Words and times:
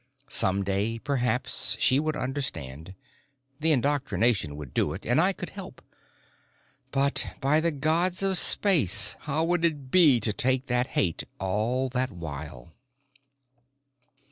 Someday, 0.29 0.97
perhaps, 0.97 1.77
she 1.79 1.99
would 1.99 2.15
understand... 2.15 2.95
the 3.59 3.71
indoctrination 3.71 4.57
could 4.57 4.73
do 4.73 4.93
it, 4.93 5.05
and 5.05 5.21
I 5.21 5.31
could 5.31 5.51
help. 5.51 5.79
But 6.89 7.27
by 7.39 7.59
the 7.59 7.69
gods 7.69 8.23
of 8.23 8.35
space, 8.39 9.15
how 9.29 9.43
would 9.43 9.63
it 9.63 9.91
be 9.91 10.19
to 10.19 10.33
take 10.33 10.65
that 10.65 10.87
hate 10.97 11.25
all 11.39 11.87
that 11.89 12.09
while? 12.11 12.73